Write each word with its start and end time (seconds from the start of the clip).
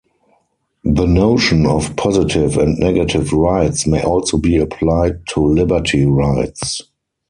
The 0.83 1.05
notion 1.05 1.67
of 1.67 1.95
positive 1.95 2.57
and 2.57 2.75
negative 2.79 3.31
rights 3.33 3.85
may 3.85 4.01
also 4.01 4.37
be 4.39 4.57
applied 4.57 5.27
to 5.27 5.41
liberty 5.45 6.05
rights. 6.07 6.81